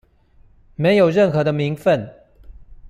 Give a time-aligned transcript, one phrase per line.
[0.77, 2.11] 沒有任何的名份